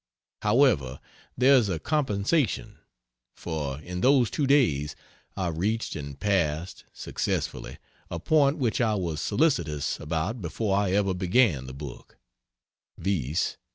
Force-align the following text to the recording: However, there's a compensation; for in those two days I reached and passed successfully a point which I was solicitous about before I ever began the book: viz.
However, 0.41 0.99
there's 1.37 1.69
a 1.69 1.77
compensation; 1.77 2.79
for 3.35 3.79
in 3.81 4.01
those 4.01 4.31
two 4.31 4.47
days 4.47 4.95
I 5.37 5.49
reached 5.49 5.95
and 5.95 6.19
passed 6.19 6.85
successfully 6.91 7.77
a 8.09 8.19
point 8.19 8.57
which 8.57 8.81
I 8.81 8.95
was 8.95 9.21
solicitous 9.21 9.99
about 9.99 10.41
before 10.41 10.75
I 10.75 10.89
ever 10.89 11.13
began 11.13 11.67
the 11.67 11.73
book: 11.73 12.17
viz. 12.97 13.57